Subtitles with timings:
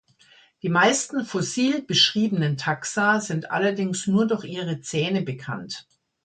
[0.63, 5.85] Die meisten fossil beschriebenen Taxa sind allerdings nur durch ihre Zähne bekannt.